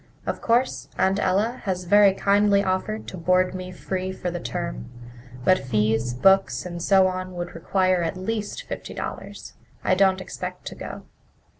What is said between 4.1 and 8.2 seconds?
for the term, but fees, books, and so on would require at